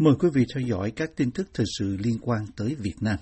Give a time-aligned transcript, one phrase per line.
[0.00, 3.16] Mời quý vị theo dõi các tin tức thời sự liên quan tới Việt Nam.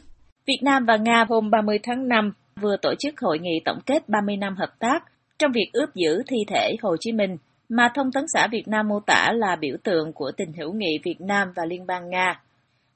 [0.46, 4.08] Việt Nam và Nga hôm 30 tháng 5 vừa tổ chức hội nghị tổng kết
[4.08, 4.98] 30 năm hợp tác
[5.38, 7.36] trong việc ướp giữ thi thể Hồ Chí Minh
[7.68, 10.98] mà Thông tấn xã Việt Nam mô tả là biểu tượng của tình hữu nghị
[11.04, 12.42] Việt Nam và Liên bang Nga.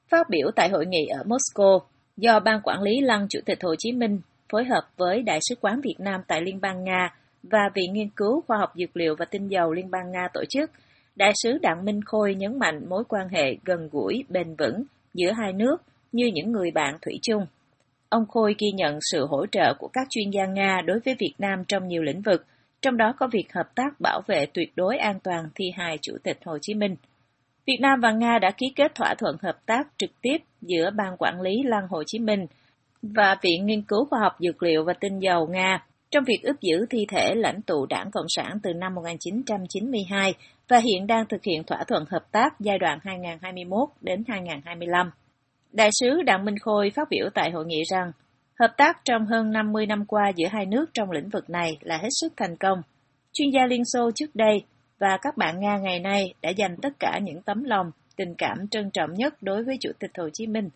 [0.09, 1.79] Phát biểu tại hội nghị ở Moscow,
[2.17, 4.19] do Ban Quản lý Lăng Chủ tịch Hồ Chí Minh
[4.51, 7.09] phối hợp với Đại sứ quán Việt Nam tại Liên bang Nga
[7.43, 10.43] và Viện Nghiên cứu Khoa học Dược liệu và Tinh dầu Liên bang Nga tổ
[10.49, 10.71] chức,
[11.15, 15.31] Đại sứ Đặng Minh Khôi nhấn mạnh mối quan hệ gần gũi, bền vững giữa
[15.31, 15.77] hai nước
[16.11, 17.45] như những người bạn thủy chung.
[18.09, 21.33] Ông Khôi ghi nhận sự hỗ trợ của các chuyên gia Nga đối với Việt
[21.37, 22.45] Nam trong nhiều lĩnh vực,
[22.81, 26.13] trong đó có việc hợp tác bảo vệ tuyệt đối an toàn thi hài Chủ
[26.23, 26.95] tịch Hồ Chí Minh.
[27.65, 31.17] Việt Nam và Nga đã ký kết thỏa thuận hợp tác trực tiếp giữa Ban
[31.17, 32.45] Quản lý Lăng Hồ Chí Minh
[33.01, 36.55] và Viện Nghiên cứu Khoa học Dược liệu và Tinh dầu Nga trong việc ướp
[36.61, 40.33] giữ thi thể lãnh tụ đảng Cộng sản từ năm 1992
[40.67, 45.11] và hiện đang thực hiện thỏa thuận hợp tác giai đoạn 2021 đến 2025.
[45.71, 48.11] Đại sứ Đặng Minh Khôi phát biểu tại hội nghị rằng,
[48.59, 51.97] hợp tác trong hơn 50 năm qua giữa hai nước trong lĩnh vực này là
[51.97, 52.81] hết sức thành công.
[53.33, 54.63] Chuyên gia Liên Xô trước đây
[54.99, 58.67] và các bạn Nga ngày nay đã dành tất cả những tấm lòng, tình cảm
[58.71, 60.69] trân trọng nhất đối với Chủ tịch Hồ Chí Minh,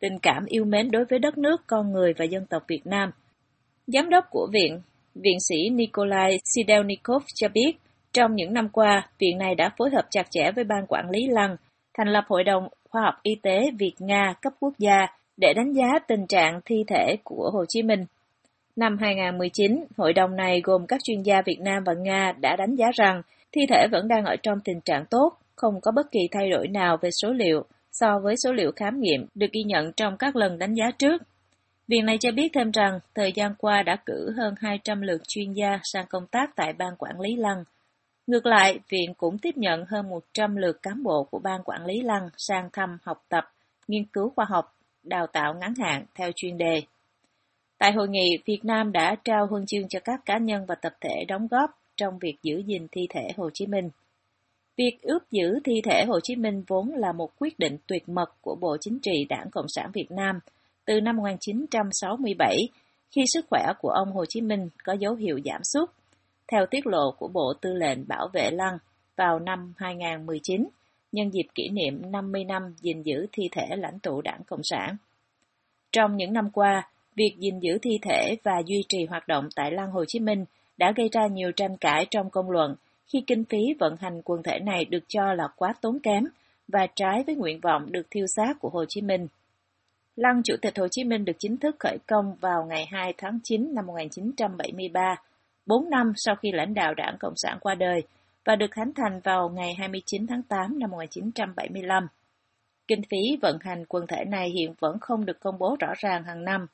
[0.00, 3.10] tình cảm yêu mến đối với đất nước, con người và dân tộc Việt Nam.
[3.86, 4.80] Giám đốc của viện,
[5.14, 7.72] viện sĩ Nikolai Sidelnikov cho biết,
[8.12, 11.26] trong những năm qua, viện này đã phối hợp chặt chẽ với Ban Quản lý
[11.28, 11.56] Lăng,
[11.98, 15.98] thành lập Hội đồng Khoa học Y tế Việt-Nga cấp quốc gia để đánh giá
[16.08, 18.04] tình trạng thi thể của Hồ Chí Minh.
[18.76, 22.74] Năm 2019, hội đồng này gồm các chuyên gia Việt Nam và Nga đã đánh
[22.74, 26.20] giá rằng thi thể vẫn đang ở trong tình trạng tốt, không có bất kỳ
[26.32, 29.92] thay đổi nào về số liệu so với số liệu khám nghiệm được ghi nhận
[29.92, 31.22] trong các lần đánh giá trước.
[31.88, 35.52] Viện này cho biết thêm rằng, thời gian qua đã cử hơn 200 lượt chuyên
[35.52, 37.64] gia sang công tác tại Ban Quản lý Lăng.
[38.26, 42.00] Ngược lại, viện cũng tiếp nhận hơn 100 lượt cán bộ của Ban Quản lý
[42.00, 43.44] Lăng sang thăm học tập,
[43.88, 46.82] nghiên cứu khoa học, đào tạo ngắn hạn theo chuyên đề.
[47.78, 50.92] Tại hội nghị, Việt Nam đã trao huân chương cho các cá nhân và tập
[51.00, 53.90] thể đóng góp trong việc giữ gìn thi thể Hồ Chí Minh.
[54.76, 58.34] Việc ướp giữ thi thể Hồ Chí Minh vốn là một quyết định tuyệt mật
[58.40, 60.40] của Bộ Chính trị Đảng Cộng sản Việt Nam
[60.86, 62.56] từ năm 1967,
[63.10, 65.90] khi sức khỏe của ông Hồ Chí Minh có dấu hiệu giảm sút,
[66.52, 68.78] theo tiết lộ của Bộ Tư lệnh Bảo vệ Lăng
[69.16, 70.68] vào năm 2019,
[71.12, 74.96] nhân dịp kỷ niệm 50 năm gìn giữ thi thể lãnh tụ Đảng Cộng sản.
[75.92, 79.70] Trong những năm qua, việc gìn giữ thi thể và duy trì hoạt động tại
[79.70, 80.44] Lăng Hồ Chí Minh
[80.76, 82.74] đã gây ra nhiều tranh cãi trong công luận
[83.12, 86.24] khi kinh phí vận hành quần thể này được cho là quá tốn kém
[86.68, 89.26] và trái với nguyện vọng được thiêu xác của Hồ Chí Minh.
[90.16, 93.38] Lăng Chủ tịch Hồ Chí Minh được chính thức khởi công vào ngày 2 tháng
[93.44, 95.16] 9 năm 1973,
[95.66, 98.02] 4 năm sau khi lãnh đạo đảng Cộng sản qua đời,
[98.44, 102.06] và được khánh thành vào ngày 29 tháng 8 năm 1975.
[102.88, 106.24] Kinh phí vận hành quần thể này hiện vẫn không được công bố rõ ràng
[106.24, 106.66] hàng năm.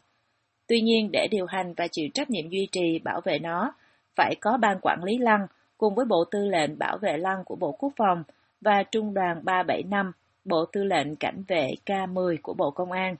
[0.67, 3.73] Tuy nhiên, để điều hành và chịu trách nhiệm duy trì bảo vệ nó,
[4.17, 5.47] phải có ban quản lý lăng
[5.79, 8.23] cùng với Bộ Tư lệnh Bảo vệ Lăng của Bộ Quốc phòng
[8.61, 10.13] và Trung đoàn 375,
[10.45, 13.17] Bộ Tư lệnh Cảnh vệ K10 của Bộ Công an.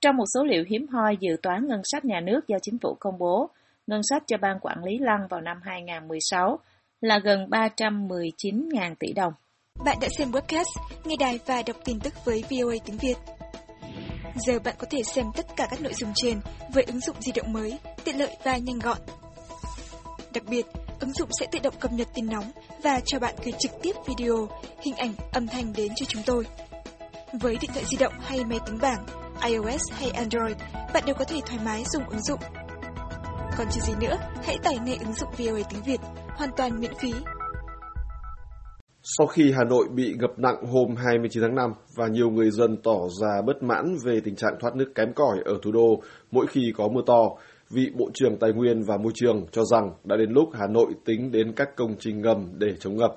[0.00, 2.96] Trong một số liệu hiếm hoi dự toán ngân sách nhà nước do chính phủ
[3.00, 3.50] công bố,
[3.86, 6.58] ngân sách cho Ban Quản lý Lăng vào năm 2016
[7.00, 9.32] là gần 319.000 tỷ đồng.
[9.84, 13.14] Bạn đã xem webcast, nghe đài và đọc tin tức với VOA tiếng Việt.
[14.46, 16.40] Giờ bạn có thể xem tất cả các nội dung trên
[16.74, 18.98] với ứng dụng di động mới, tiện lợi và nhanh gọn.
[20.34, 20.66] Đặc biệt,
[21.00, 22.50] ứng dụng sẽ tự động cập nhật tin nóng
[22.82, 24.48] và cho bạn gửi trực tiếp video,
[24.80, 26.44] hình ảnh, âm thanh đến cho chúng tôi.
[27.32, 29.04] Với điện thoại di động hay máy tính bảng,
[29.44, 30.56] iOS hay Android,
[30.94, 32.40] bạn đều có thể thoải mái dùng ứng dụng.
[33.58, 36.00] Còn chưa gì nữa, hãy tải ngay ứng dụng VOA tiếng Việt,
[36.36, 37.12] hoàn toàn miễn phí.
[39.02, 42.76] Sau khi Hà Nội bị ngập nặng hôm 29 tháng 5 và nhiều người dân
[42.82, 46.46] tỏ ra bất mãn về tình trạng thoát nước kém cỏi ở thủ đô mỗi
[46.46, 47.30] khi có mưa to,
[47.70, 50.92] vị Bộ trưởng Tài nguyên và Môi trường cho rằng đã đến lúc Hà Nội
[51.04, 53.16] tính đến các công trình ngầm để chống ngập.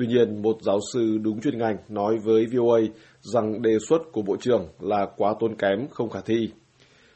[0.00, 2.80] Tuy nhiên, một giáo sư đúng chuyên ngành nói với VOA
[3.20, 6.50] rằng đề xuất của Bộ trưởng là quá tốn kém, không khả thi.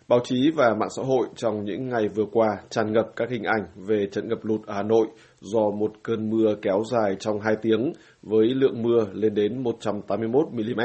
[0.09, 3.43] Báo chí và mạng xã hội trong những ngày vừa qua tràn ngập các hình
[3.43, 5.07] ảnh về trận ngập lụt ở Hà Nội
[5.41, 7.93] do một cơn mưa kéo dài trong 2 tiếng
[8.23, 10.81] với lượng mưa lên đến 181 mm.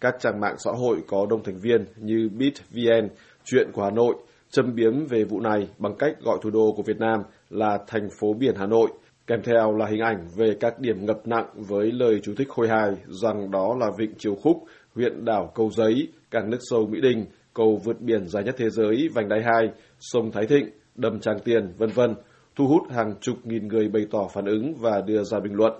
[0.00, 3.08] Các trang mạng xã hội có đông thành viên như BitVN,
[3.44, 4.14] Chuyện của Hà Nội,
[4.50, 7.20] châm biếm về vụ này bằng cách gọi thủ đô của Việt Nam
[7.50, 8.88] là thành phố biển Hà Nội,
[9.26, 12.68] kèm theo là hình ảnh về các điểm ngập nặng với lời chú thích khôi
[12.68, 12.90] hài
[13.22, 14.56] rằng đó là Vịnh Triều Khúc,
[14.94, 18.70] huyện đảo Cầu Giấy, cảng nước sâu Mỹ Đình, cầu vượt biển dài nhất thế
[18.70, 19.70] giới Vành Đai 2,
[20.00, 22.14] sông Thái Thịnh, đầm Tràng Tiền, vân vân,
[22.56, 25.72] thu hút hàng chục nghìn người bày tỏ phản ứng và đưa ra bình luận.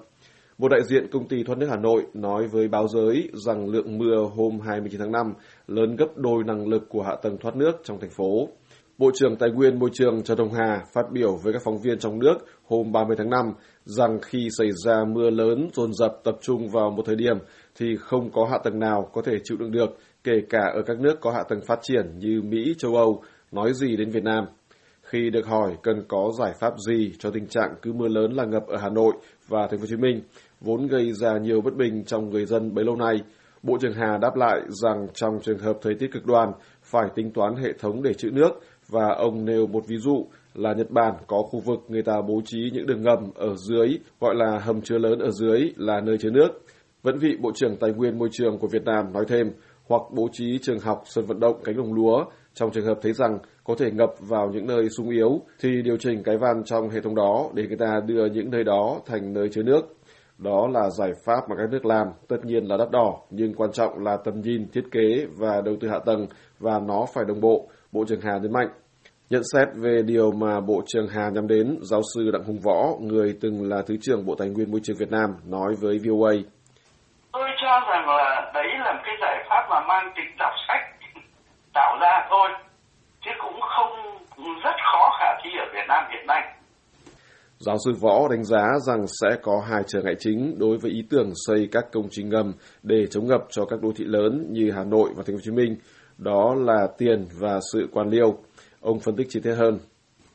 [0.59, 3.99] Một đại diện công ty thoát nước Hà Nội nói với báo giới rằng lượng
[3.99, 5.35] mưa hôm 29 tháng 5
[5.67, 8.49] lớn gấp đôi năng lực của hạ tầng thoát nước trong thành phố.
[9.03, 11.99] Bộ trưởng Tài nguyên Môi trường Trần Hồng Hà phát biểu với các phóng viên
[11.99, 12.35] trong nước
[12.65, 13.53] hôm 30 tháng 5
[13.85, 17.39] rằng khi xảy ra mưa lớn dồn dập tập trung vào một thời điểm
[17.79, 21.01] thì không có hạ tầng nào có thể chịu đựng được, kể cả ở các
[21.01, 23.23] nước có hạ tầng phát triển như Mỹ, châu Âu,
[23.53, 24.45] nói gì đến Việt Nam.
[25.03, 28.45] Khi được hỏi cần có giải pháp gì cho tình trạng cứ mưa lớn là
[28.45, 29.13] ngập ở Hà Nội
[29.49, 30.21] và Thành phố Hồ Chí Minh,
[30.61, 33.21] vốn gây ra nhiều bất bình trong người dân bấy lâu nay,
[33.63, 36.53] Bộ trưởng Hà đáp lại rằng trong trường hợp thời tiết cực đoan
[36.83, 38.51] phải tính toán hệ thống để trữ nước
[38.93, 42.41] và ông nêu một ví dụ là Nhật Bản có khu vực người ta bố
[42.45, 46.19] trí những đường ngầm ở dưới gọi là hầm chứa lớn ở dưới là nơi
[46.19, 46.49] chứa nước.
[47.03, 49.53] Vẫn vị Bộ trưởng Tài nguyên Môi trường của Việt Nam nói thêm
[49.89, 52.25] hoặc bố trí trường học, sân vận động, cánh đồng lúa
[52.55, 55.97] trong trường hợp thấy rằng có thể ngập vào những nơi sung yếu thì điều
[55.97, 59.33] chỉnh cái van trong hệ thống đó để người ta đưa những nơi đó thành
[59.33, 59.81] nơi chứa nước.
[60.39, 63.73] Đó là giải pháp mà các nước làm, tất nhiên là đắt đỏ, nhưng quan
[63.73, 66.27] trọng là tầm nhìn, thiết kế và đầu tư hạ tầng
[66.59, 68.69] và nó phải đồng bộ, Bộ trưởng Hà nhấn mạnh.
[69.33, 72.79] Nhận xét về điều mà Bộ trưởng Hà nhắm đến, giáo sư Đặng Hùng Võ,
[73.01, 76.33] người từng là Thứ trưởng Bộ Tài nguyên Môi trường Việt Nam, nói với VOA.
[77.33, 80.83] Tôi cho rằng là đấy là một cái giải pháp mà mang tính đọc sách
[81.75, 82.49] tạo ra thôi,
[83.25, 83.93] chứ cũng không
[84.65, 86.43] rất khó khả thi ở Việt Nam hiện nay.
[87.59, 91.03] Giáo sư Võ đánh giá rằng sẽ có hai trở ngại chính đối với ý
[91.11, 92.53] tưởng xây các công trình ngầm
[92.83, 95.45] để chống ngập cho các đô thị lớn như Hà Nội và Thành phố Hồ
[95.45, 95.77] Chí Minh,
[96.19, 98.39] đó là tiền và sự quan liêu.
[98.83, 99.79] Ông phân tích chi tiết hơn.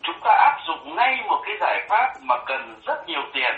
[0.04, 3.54] Chúng ta áp dụng ngay một cái giải pháp mà cần rất nhiều tiền,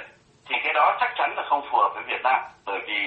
[0.50, 3.02] thì cái đó chắc chắn là không phù hợp với Việt Nam bởi vì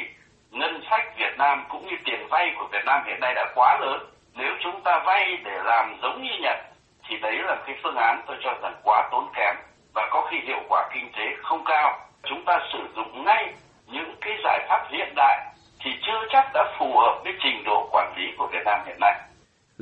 [0.50, 3.78] ngân sách Việt Nam cũng như tiền vay của Việt Nam hiện nay đã quá
[3.80, 4.00] lớn.
[4.34, 6.56] Nếu chúng ta vay để làm giống như Nhật,
[7.08, 9.56] thì đấy là cái phương án tôi cho rằng quá tốn kém
[9.94, 11.98] và có khi hiệu quả kinh tế không cao.
[12.24, 13.54] Chúng ta sử dụng ngay
[13.86, 15.46] những cái giải pháp hiện đại
[15.84, 18.96] thì chưa chắc đã phù hợp với trình độ quản lý của Việt Nam hiện
[19.00, 19.14] nay.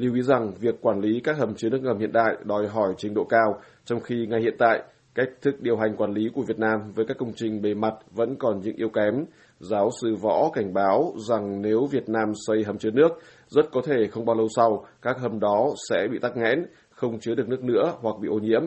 [0.00, 2.94] Lưu ý rằng việc quản lý các hầm chứa nước ngầm hiện đại đòi hỏi
[2.97, 4.82] trình độ cao, trong khi ngay hiện tại,
[5.14, 7.94] cách thức điều hành quản lý của Việt Nam với các công trình bề mặt
[8.11, 9.25] vẫn còn những yếu kém.
[9.58, 13.08] Giáo sư Võ cảnh báo rằng nếu Việt Nam xây hầm chứa nước,
[13.49, 17.20] rất có thể không bao lâu sau, các hầm đó sẽ bị tắc nghẽn, không
[17.20, 18.62] chứa được nước nữa hoặc bị ô nhiễm.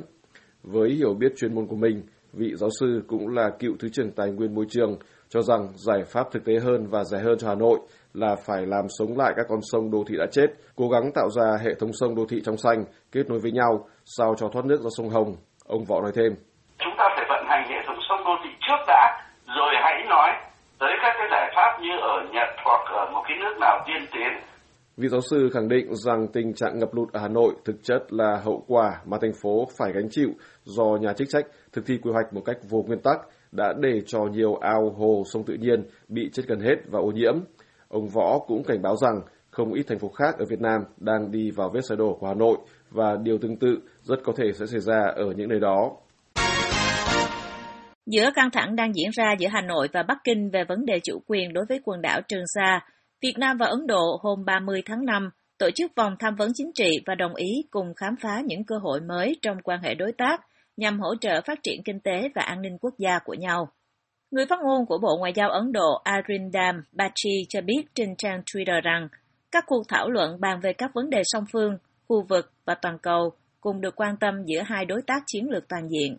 [0.63, 2.01] Với hiểu biết chuyên môn của mình,
[2.33, 4.97] vị giáo sư cũng là cựu Thứ trưởng Tài nguyên Môi trường,
[5.33, 7.79] cho rằng giải pháp thực tế hơn và rẻ hơn cho Hà Nội
[8.13, 11.29] là phải làm sống lại các con sông đô thị đã chết, cố gắng tạo
[11.29, 14.65] ra hệ thống sông đô thị trong xanh, kết nối với nhau, sao cho thoát
[14.65, 15.35] nước ra sông Hồng.
[15.67, 16.31] Ông Võ nói thêm.
[16.79, 19.21] Chúng ta phải vận hành hệ thống sông đô thị trước đã,
[19.57, 20.29] rồi hãy nói
[20.79, 24.07] tới các cái giải pháp như ở Nhật hoặc ở một cái nước nào tiên
[24.13, 24.31] tiến
[24.97, 28.01] Vị giáo sư khẳng định rằng tình trạng ngập lụt ở Hà Nội thực chất
[28.09, 30.29] là hậu quả mà thành phố phải gánh chịu
[30.63, 33.17] do nhà chức trách thực thi quy hoạch một cách vô nguyên tắc
[33.55, 37.11] đã để cho nhiều ao hồ sông tự nhiên bị chết gần hết và ô
[37.11, 37.35] nhiễm.
[37.87, 39.21] Ông Võ cũng cảnh báo rằng
[39.51, 42.27] không ít thành phố khác ở Việt Nam đang đi vào vết xe đổ của
[42.27, 42.57] Hà Nội
[42.91, 45.91] và điều tương tự rất có thể sẽ xảy ra ở những nơi đó.
[48.05, 50.99] Giữa căng thẳng đang diễn ra giữa Hà Nội và Bắc Kinh về vấn đề
[51.03, 52.79] chủ quyền đối với quần đảo Trường Sa,
[53.21, 56.71] Việt Nam và Ấn Độ hôm 30 tháng 5 tổ chức vòng tham vấn chính
[56.73, 60.11] trị và đồng ý cùng khám phá những cơ hội mới trong quan hệ đối
[60.11, 60.41] tác
[60.77, 63.69] nhằm hỗ trợ phát triển kinh tế và an ninh quốc gia của nhau.
[64.31, 68.41] Người phát ngôn của Bộ Ngoại giao Ấn Độ Arindam Bachi cho biết trên trang
[68.41, 69.07] Twitter rằng
[69.51, 71.77] các cuộc thảo luận bàn về các vấn đề song phương,
[72.07, 75.67] khu vực và toàn cầu cùng được quan tâm giữa hai đối tác chiến lược
[75.67, 76.17] toàn diện.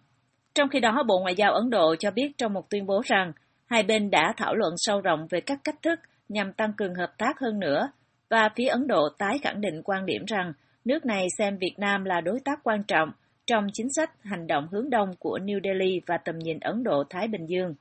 [0.54, 3.32] Trong khi đó, Bộ Ngoại giao Ấn Độ cho biết trong một tuyên bố rằng
[3.66, 7.18] hai bên đã thảo luận sâu rộng về các cách thức nhằm tăng cường hợp
[7.18, 7.88] tác hơn nữa,
[8.30, 10.52] và phía Ấn Độ tái khẳng định quan điểm rằng
[10.84, 13.12] nước này xem Việt Nam là đối tác quan trọng
[13.46, 17.28] trong chính sách hành động hướng đông của New Delhi và tầm nhìn Ấn Độ-Thái
[17.28, 17.74] Bình Dương.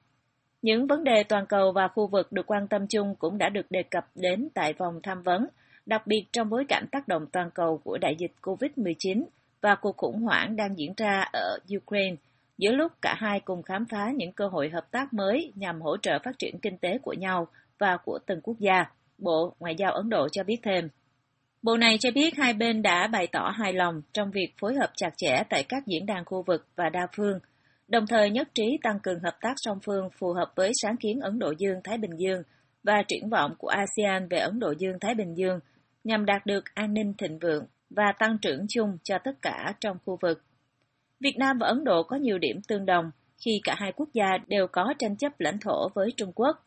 [0.62, 3.72] Những vấn đề toàn cầu và khu vực được quan tâm chung cũng đã được
[3.72, 5.48] đề cập đến tại vòng tham vấn,
[5.86, 9.24] đặc biệt trong bối cảnh tác động toàn cầu của đại dịch COVID-19
[9.62, 12.15] và cuộc khủng hoảng đang diễn ra ở Ukraine,
[12.58, 15.98] giữa lúc cả hai cùng khám phá những cơ hội hợp tác mới nhằm hỗ
[15.98, 17.48] trợ phát triển kinh tế của nhau
[17.79, 18.86] và của từng quốc gia,
[19.17, 20.88] Bộ Ngoại giao Ấn Độ cho biết thêm.
[21.63, 24.89] Bộ này cho biết hai bên đã bày tỏ hài lòng trong việc phối hợp
[24.96, 27.39] chặt chẽ tại các diễn đàn khu vực và đa phương,
[27.88, 31.20] đồng thời nhất trí tăng cường hợp tác song phương phù hợp với sáng kiến
[31.20, 32.41] Ấn Độ Dương-Thái Bình Dương
[32.84, 35.60] và triển vọng của ASEAN về Ấn Độ Dương-Thái Bình Dương
[36.03, 39.98] nhằm đạt được an ninh thịnh vượng và tăng trưởng chung cho tất cả trong
[40.05, 40.41] khu vực.
[41.20, 43.12] Việt Nam và Ấn Độ có nhiều điểm tương đồng
[43.46, 46.63] khi cả hai quốc gia đều có tranh chấp lãnh thổ với Trung Quốc.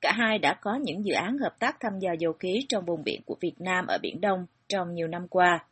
[0.00, 3.04] Cả hai đã có những dự án hợp tác thăm dò dầu khí trong vùng
[3.04, 5.64] biển của Việt Nam ở Biển Đông trong nhiều năm qua.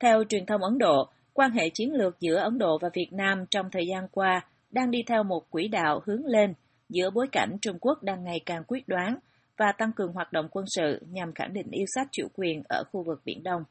[0.00, 3.44] Theo truyền thông Ấn Độ, quan hệ chiến lược giữa Ấn Độ và Việt Nam
[3.50, 6.54] trong thời gian qua đang đi theo một quỹ đạo hướng lên
[6.88, 9.18] giữa bối cảnh Trung Quốc đang ngày càng quyết đoán
[9.56, 12.82] và tăng cường hoạt động quân sự nhằm khẳng định yêu sách chủ quyền ở
[12.92, 13.62] khu vực Biển Đông.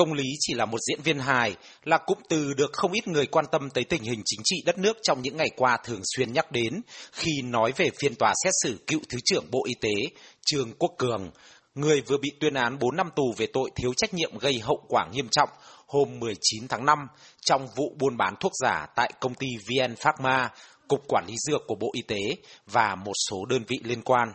[0.00, 3.26] Công lý chỉ là một diễn viên hài, là cụm từ được không ít người
[3.26, 6.32] quan tâm tới tình hình chính trị đất nước trong những ngày qua thường xuyên
[6.32, 6.80] nhắc đến
[7.12, 10.16] khi nói về phiên tòa xét xử cựu Thứ trưởng Bộ Y tế
[10.46, 11.30] Trương Quốc Cường,
[11.74, 14.84] người vừa bị tuyên án 4 năm tù về tội thiếu trách nhiệm gây hậu
[14.88, 15.48] quả nghiêm trọng
[15.86, 16.98] hôm 19 tháng 5
[17.44, 20.50] trong vụ buôn bán thuốc giả tại công ty VN Pharma,
[20.88, 24.28] Cục Quản lý Dược của Bộ Y tế và một số đơn vị liên quan.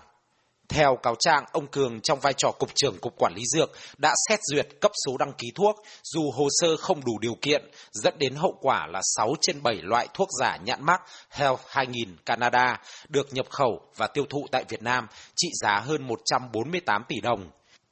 [0.69, 4.13] Theo cáo trạng, ông Cường trong vai trò Cục trưởng Cục Quản lý Dược đã
[4.29, 8.13] xét duyệt cấp số đăng ký thuốc dù hồ sơ không đủ điều kiện, dẫn
[8.17, 12.79] đến hậu quả là 6 trên 7 loại thuốc giả nhãn mắc Health 2000 Canada
[13.09, 17.49] được nhập khẩu và tiêu thụ tại Việt Nam trị giá hơn 148 tỷ đồng.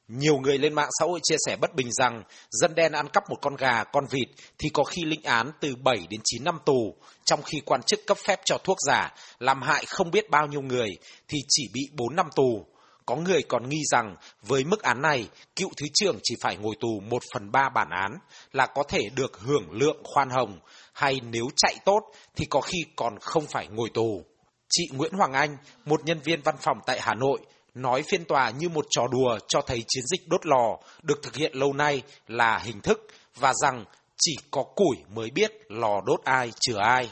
[0.08, 3.30] Nhiều người lên mạng xã hội chia sẻ bất bình rằng dân đen ăn cắp
[3.30, 6.58] một con gà, con vịt thì có khi lĩnh án từ 7 đến 9 năm
[6.66, 6.94] tù,
[7.24, 10.62] trong khi quan chức cấp phép cho thuốc giả làm hại không biết bao nhiêu
[10.62, 10.88] người
[11.28, 12.66] thì chỉ bị 4 năm tù.
[13.06, 16.74] Có người còn nghi rằng với mức án này, cựu thứ trưởng chỉ phải ngồi
[16.80, 18.12] tù 1 phần 3 bản án
[18.52, 20.58] là có thể được hưởng lượng khoan hồng,
[20.92, 22.00] hay nếu chạy tốt
[22.36, 24.24] thì có khi còn không phải ngồi tù.
[24.68, 27.40] Chị Nguyễn Hoàng Anh, một nhân viên văn phòng tại Hà Nội,
[27.74, 31.36] nói phiên tòa như một trò đùa cho thấy chiến dịch đốt lò được thực
[31.36, 33.84] hiện lâu nay là hình thức và rằng
[34.18, 37.08] chỉ có củi mới biết lò đốt ai chừa ai.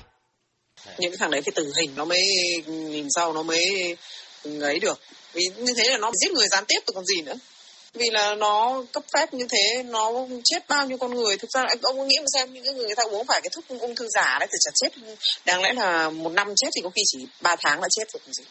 [0.99, 2.23] Những thằng đấy phải tử hình nó mới
[2.67, 3.97] nhìn sau nó mới
[4.61, 5.01] ấy được.
[5.33, 7.35] Vì như thế là nó giết người gián tiếp được còn gì nữa.
[7.95, 10.13] Vì là nó cấp phép như thế nó
[10.45, 11.37] chết bao nhiêu con người.
[11.37, 13.81] Thực ra ông có nghĩ mà xem những người người ta uống phải cái thuốc
[13.81, 15.15] ung thư giả đấy thì chả chết.
[15.45, 18.21] Đáng lẽ là một năm chết thì có khi chỉ ba tháng là chết rồi
[18.27, 18.45] còn gì.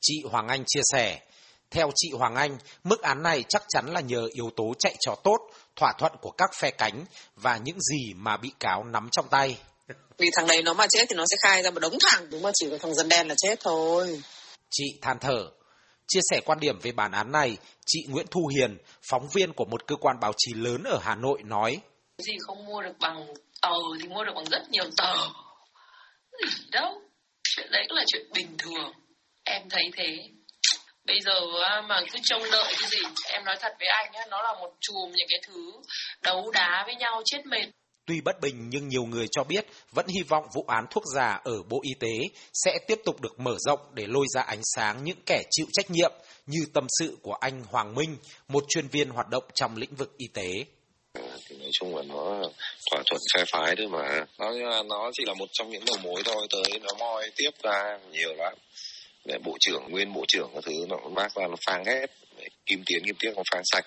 [0.00, 1.18] Chị Hoàng Anh chia sẻ,
[1.72, 5.14] theo chị Hoàng Anh, mức án này chắc chắn là nhờ yếu tố chạy trò
[5.24, 5.38] tốt,
[5.76, 7.04] thỏa thuận của các phe cánh
[7.36, 9.58] và những gì mà bị cáo nắm trong tay.
[10.18, 12.42] Vì thằng này nó mà chết thì nó sẽ khai ra một đống thằng, đúng
[12.42, 14.22] mà chỉ có thằng dân đen là chết thôi.
[14.70, 15.50] Chị than thở.
[16.08, 19.64] Chia sẻ quan điểm về bản án này, chị Nguyễn Thu Hiền, phóng viên của
[19.64, 21.80] một cơ quan báo chí lớn ở Hà Nội nói.
[22.18, 23.26] Gì không mua được bằng
[23.62, 25.14] tờ thì mua được bằng rất nhiều tờ.
[26.42, 27.00] Gì đâu,
[27.42, 28.92] chuyện đấy là chuyện bình thường.
[29.44, 30.28] Em thấy thế
[31.06, 31.40] bây giờ
[31.88, 32.98] mà cứ trông đợi cái gì
[33.32, 35.72] em nói thật với anh nhé nó là một chùm những cái thứ
[36.22, 37.66] đấu đá với nhau chết mệt
[38.06, 41.40] Tuy bất bình nhưng nhiều người cho biết vẫn hy vọng vụ án thuốc giả
[41.44, 45.04] ở Bộ Y tế sẽ tiếp tục được mở rộng để lôi ra ánh sáng
[45.04, 46.12] những kẻ chịu trách nhiệm
[46.46, 48.16] như tâm sự của anh Hoàng Minh,
[48.48, 50.64] một chuyên viên hoạt động trong lĩnh vực y tế.
[51.48, 52.42] Thì nói chung là nó
[52.90, 54.24] thỏa thuận phe phái thôi mà.
[54.38, 57.98] Nó nó chỉ là một trong những đầu mối thôi tới nó moi tiếp ra
[58.12, 58.54] nhiều lắm
[59.44, 62.06] bộ trưởng, nguyên bộ trưởng các thứ, nó bác ra nó phang hết
[62.66, 63.84] kim tiến, kim tiếc nó phang sạch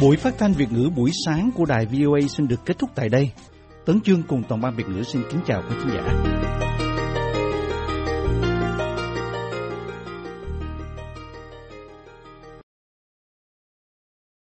[0.00, 3.08] Buổi phát thanh Việt ngữ buổi sáng của đài VOA xin được kết thúc tại
[3.08, 3.30] đây.
[3.86, 6.59] Tấn Chương cùng toàn ban Việt ngữ xin kính chào quý khán giả.